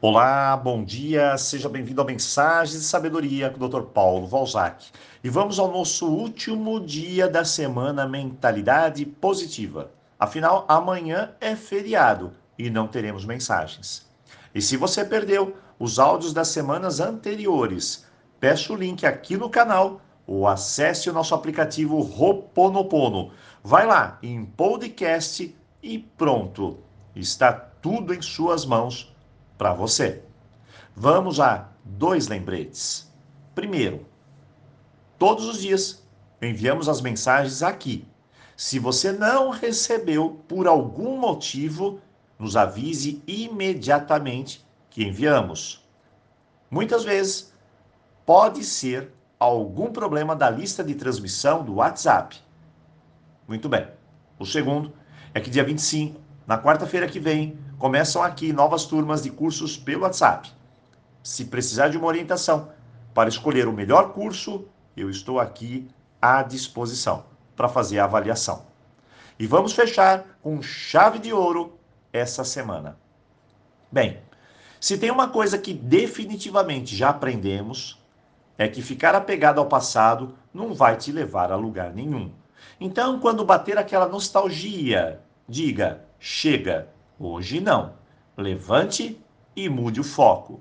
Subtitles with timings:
[0.00, 3.82] Olá, bom dia, seja bem-vindo a Mensagens de Sabedoria com o Dr.
[3.82, 4.92] Paulo Valzac.
[5.24, 9.90] E vamos ao nosso último dia da semana Mentalidade Positiva.
[10.16, 14.06] Afinal, amanhã é feriado e não teremos mensagens.
[14.54, 18.06] E se você perdeu os áudios das semanas anteriores,
[18.38, 23.32] peço o link aqui no canal ou acesse o nosso aplicativo Roponopono.
[23.64, 25.52] Vai lá em podcast
[25.82, 26.78] e pronto.
[27.16, 29.12] Está tudo em suas mãos
[29.58, 30.22] para você.
[30.96, 33.12] Vamos a dois lembretes.
[33.54, 34.06] Primeiro,
[35.18, 36.02] todos os dias
[36.40, 38.06] enviamos as mensagens aqui.
[38.56, 42.00] Se você não recebeu por algum motivo,
[42.38, 45.84] nos avise imediatamente que enviamos.
[46.70, 47.52] Muitas vezes
[48.24, 52.36] pode ser algum problema da lista de transmissão do WhatsApp.
[53.46, 53.88] Muito bem.
[54.38, 54.92] O segundo
[55.32, 60.04] é que dia 25, na quarta-feira que vem, começam aqui novas turmas de cursos pelo
[60.04, 60.50] WhatsApp.
[61.22, 62.70] Se precisar de uma orientação
[63.12, 64.64] para escolher o melhor curso,
[64.96, 65.86] eu estou aqui
[66.22, 68.64] à disposição para fazer a avaliação.
[69.38, 71.78] E vamos fechar com chave de ouro
[72.14, 72.98] essa semana.
[73.92, 74.18] Bem,
[74.80, 78.02] se tem uma coisa que definitivamente já aprendemos,
[78.56, 82.32] é que ficar apegado ao passado não vai te levar a lugar nenhum.
[82.80, 86.88] Então, quando bater aquela nostalgia, diga: chega,
[87.20, 87.94] Hoje não.
[88.36, 89.20] Levante
[89.56, 90.60] e mude o foco.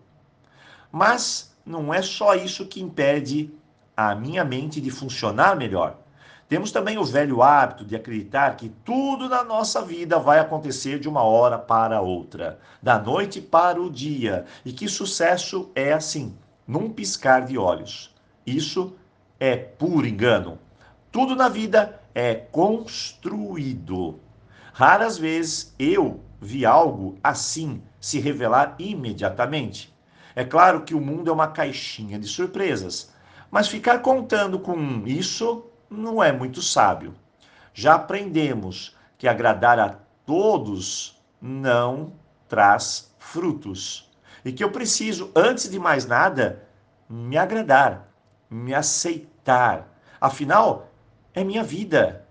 [0.92, 3.54] Mas não é só isso que impede
[3.96, 5.98] a minha mente de funcionar melhor.
[6.50, 11.08] Temos também o velho hábito de acreditar que tudo na nossa vida vai acontecer de
[11.08, 16.36] uma hora para outra, da noite para o dia, e que sucesso é assim,
[16.66, 18.16] num piscar de olhos.
[18.46, 18.96] Isso
[19.40, 20.58] é puro engano.
[21.12, 24.20] Tudo na vida é construído.
[24.78, 29.92] Raras vezes eu vi algo assim se revelar imediatamente.
[30.36, 33.12] É claro que o mundo é uma caixinha de surpresas,
[33.50, 37.16] mas ficar contando com isso não é muito sábio.
[37.74, 39.98] Já aprendemos que agradar a
[40.28, 42.14] todos não
[42.48, 44.12] traz frutos.
[44.46, 46.68] E que eu preciso, antes de mais nada,
[47.10, 48.14] me agradar,
[48.48, 49.88] me aceitar.
[50.22, 50.92] Afinal,
[51.34, 52.28] é minha vida.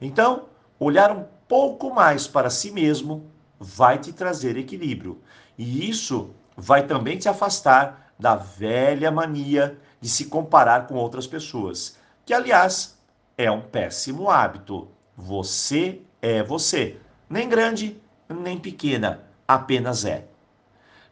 [0.00, 0.44] Então,
[0.78, 5.20] olhar um pouco mais para si mesmo vai te trazer equilíbrio.
[5.56, 11.98] E isso vai também te afastar da velha mania de se comparar com outras pessoas,
[12.24, 12.98] que aliás
[13.36, 14.88] é um péssimo hábito.
[15.16, 20.26] Você é você, nem grande, nem pequena, apenas é.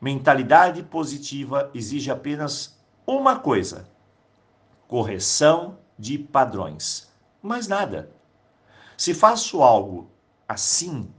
[0.00, 3.88] Mentalidade positiva exige apenas uma coisa:
[4.86, 7.10] correção de padrões.
[7.42, 8.10] Mais nada.
[8.96, 10.10] Se faço algo
[10.48, 11.10] assim,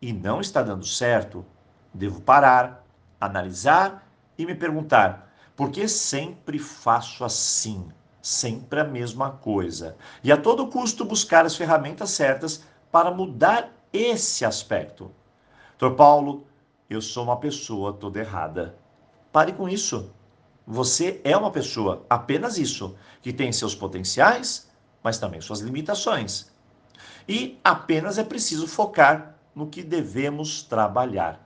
[0.00, 1.44] e não está dando certo,
[1.92, 2.84] devo parar,
[3.20, 4.06] analisar
[4.36, 7.88] e me perguntar: por que sempre faço assim?
[8.20, 9.96] Sempre a mesma coisa.
[10.22, 15.12] E a todo custo buscar as ferramentas certas para mudar esse aspecto.
[15.78, 16.46] Doutor Paulo,
[16.90, 18.76] eu sou uma pessoa toda errada.
[19.32, 20.12] Pare com isso.
[20.66, 24.68] Você é uma pessoa, apenas isso, que tem seus potenciais,
[25.02, 26.50] mas também suas limitações.
[27.28, 31.40] E apenas é preciso focar no que devemos trabalhar.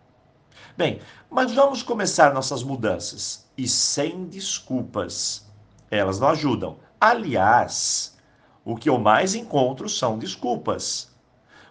[0.77, 5.47] Bem, mas vamos começar nossas mudanças e sem desculpas.
[5.91, 6.79] Elas não ajudam.
[7.01, 8.19] Aliás,
[8.65, 11.11] o que eu mais encontro são desculpas.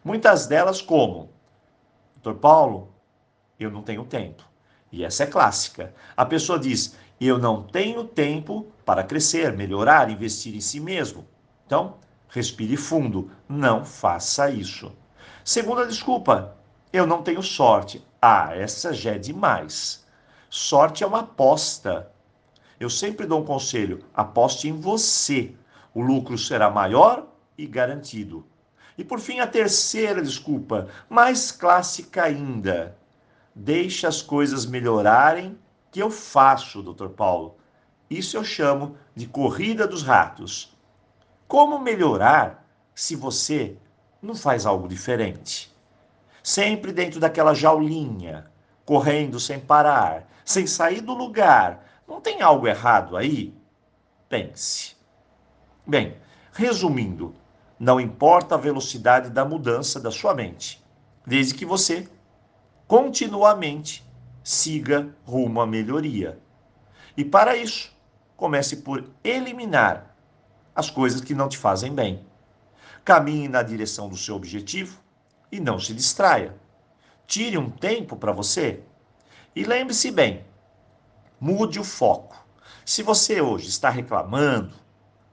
[0.03, 1.29] Muitas delas como:
[2.15, 2.93] Doutor Paulo,
[3.59, 4.43] eu não tenho tempo.
[4.91, 5.93] E essa é clássica.
[6.17, 11.27] A pessoa diz: Eu não tenho tempo para crescer, melhorar, investir em si mesmo.
[11.65, 11.97] Então,
[12.29, 13.31] respire fundo.
[13.47, 14.91] Não faça isso.
[15.43, 16.55] Segunda desculpa,
[16.93, 18.05] eu não tenho sorte.
[18.21, 20.05] Ah, essa já é demais.
[20.49, 22.11] Sorte é uma aposta.
[22.79, 25.53] Eu sempre dou um conselho: aposte em você.
[25.93, 28.45] O lucro será maior e garantido.
[28.97, 32.97] E por fim, a terceira desculpa, mais clássica ainda.
[33.55, 35.57] Deixe as coisas melhorarem
[35.91, 37.07] que eu faço, Dr.
[37.07, 37.57] Paulo.
[38.09, 40.77] Isso eu chamo de corrida dos ratos.
[41.49, 42.63] Como melhorar
[42.93, 43.75] se você
[44.21, 45.75] não faz algo diferente.
[46.43, 48.45] Sempre dentro daquela jaulinha,
[48.85, 52.03] correndo sem parar, sem sair do lugar.
[52.07, 53.51] Não tem algo errado aí?
[54.29, 54.95] Pense.
[55.87, 56.17] Bem,
[56.53, 57.33] resumindo,
[57.79, 60.85] não importa a velocidade da mudança da sua mente,
[61.25, 62.07] desde que você
[62.87, 64.07] continuamente
[64.43, 66.37] siga rumo à melhoria.
[67.17, 67.91] E para isso,
[68.37, 70.08] comece por eliminar
[70.79, 72.25] as coisas que não te fazem bem.
[73.03, 74.99] Caminhe na direção do seu objetivo
[75.51, 76.55] e não se distraia.
[77.27, 78.81] Tire um tempo para você.
[79.55, 80.45] E lembre-se bem,
[81.39, 82.45] mude o foco.
[82.85, 84.73] Se você hoje está reclamando,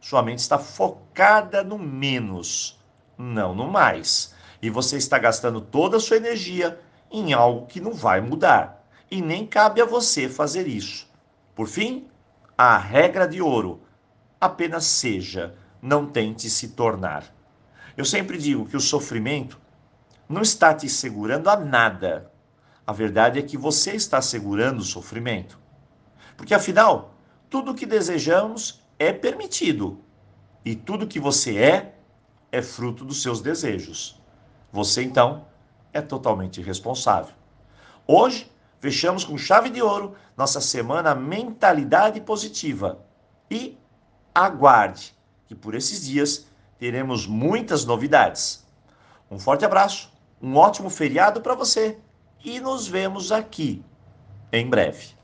[0.00, 2.78] sua mente está focada no menos,
[3.16, 4.34] não no mais.
[4.60, 8.84] E você está gastando toda a sua energia em algo que não vai mudar.
[9.10, 11.08] E nem cabe a você fazer isso.
[11.54, 12.08] Por fim,
[12.58, 13.85] a regra de ouro:
[14.46, 17.24] apenas seja, não tente se tornar.
[17.96, 19.60] Eu sempre digo que o sofrimento
[20.28, 22.30] não está te segurando a nada.
[22.86, 25.58] A verdade é que você está segurando o sofrimento.
[26.36, 27.14] Porque afinal,
[27.48, 30.00] tudo o que desejamos é permitido.
[30.64, 31.94] E tudo que você é
[32.50, 34.20] é fruto dos seus desejos.
[34.72, 35.46] Você então
[35.92, 37.34] é totalmente responsável.
[38.06, 38.50] Hoje,
[38.80, 43.04] fechamos com chave de ouro nossa semana Mentalidade Positiva.
[43.50, 43.78] E
[44.44, 45.16] aguarde
[45.46, 46.46] que por esses dias
[46.78, 48.66] teremos muitas novidades.
[49.30, 50.12] Um forte abraço,
[50.42, 51.98] um ótimo feriado para você
[52.44, 53.82] e nos vemos aqui
[54.52, 55.16] em breve.